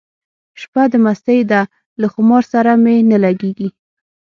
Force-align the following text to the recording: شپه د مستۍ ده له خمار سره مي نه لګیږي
شپه 0.61 0.83
د 0.91 0.93
مستۍ 1.05 1.39
ده 1.51 1.61
له 2.01 2.07
خمار 2.13 2.43
سره 2.53 2.71
مي 2.83 2.95
نه 3.11 3.17
لګیږي 3.25 3.69